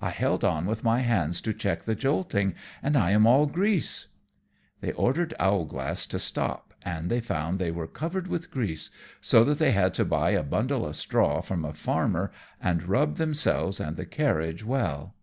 [0.00, 4.08] I held on with my hands to check the jolting, and I am all grease."
[4.80, 8.90] They ordered Owlglass to stop, and they found they were covered with grease;
[9.20, 13.18] so that they had to buy a bundle of straw from a farmer and rub
[13.18, 15.14] themselves and the carriage well.